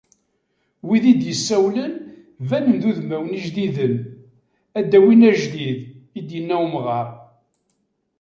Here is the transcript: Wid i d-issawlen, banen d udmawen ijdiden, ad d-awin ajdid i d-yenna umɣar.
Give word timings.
Wid 0.87 1.03
i 1.11 1.13
d-issawlen, 1.19 1.93
banen 2.49 2.73
d 2.81 2.83
udmawen 2.89 3.35
ijdiden, 3.39 3.95
ad 4.77 4.85
d-awin 4.91 5.27
ajdid 5.29 5.79
i 6.19 6.21
d-yenna 6.27 6.55
umɣar. 6.65 7.07